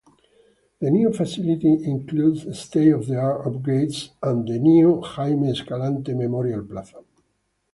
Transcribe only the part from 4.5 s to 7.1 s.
new Jaime Escalante Memorial Plaza.